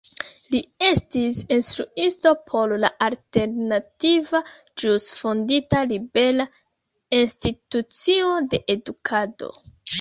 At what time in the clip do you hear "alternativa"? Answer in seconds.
3.09-4.43